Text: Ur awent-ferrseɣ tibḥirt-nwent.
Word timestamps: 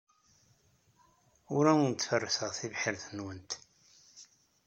Ur 1.55 1.65
awent-ferrseɣ 1.71 2.51
tibḥirt-nwent. 2.59 3.51